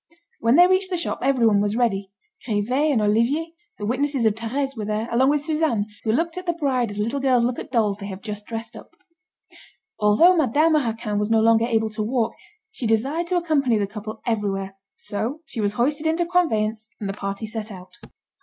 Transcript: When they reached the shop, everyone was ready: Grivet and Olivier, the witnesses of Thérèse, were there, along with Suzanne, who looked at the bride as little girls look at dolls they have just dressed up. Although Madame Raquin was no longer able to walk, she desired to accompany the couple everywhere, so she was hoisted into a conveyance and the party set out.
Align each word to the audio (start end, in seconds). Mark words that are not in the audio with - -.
When 0.39 0.55
they 0.55 0.65
reached 0.65 0.89
the 0.89 0.97
shop, 0.97 1.19
everyone 1.21 1.61
was 1.61 1.75
ready: 1.75 2.11
Grivet 2.43 2.91
and 2.91 3.03
Olivier, 3.03 3.53
the 3.77 3.85
witnesses 3.85 4.25
of 4.25 4.33
Thérèse, 4.33 4.75
were 4.75 4.83
there, 4.83 5.07
along 5.11 5.29
with 5.29 5.43
Suzanne, 5.43 5.85
who 6.03 6.11
looked 6.11 6.39
at 6.39 6.47
the 6.47 6.53
bride 6.53 6.89
as 6.89 6.97
little 6.97 7.19
girls 7.19 7.43
look 7.43 7.59
at 7.59 7.69
dolls 7.71 7.97
they 7.97 8.07
have 8.07 8.23
just 8.23 8.47
dressed 8.47 8.75
up. 8.75 8.89
Although 9.99 10.35
Madame 10.37 10.73
Raquin 10.75 11.19
was 11.19 11.29
no 11.29 11.39
longer 11.39 11.65
able 11.67 11.91
to 11.91 12.01
walk, 12.01 12.33
she 12.71 12.87
desired 12.87 13.27
to 13.27 13.37
accompany 13.37 13.77
the 13.77 13.85
couple 13.85 14.23
everywhere, 14.25 14.75
so 14.95 15.41
she 15.45 15.61
was 15.61 15.73
hoisted 15.73 16.07
into 16.07 16.23
a 16.23 16.25
conveyance 16.25 16.89
and 16.99 17.07
the 17.07 17.13
party 17.13 17.45
set 17.45 17.71
out. 17.71 17.97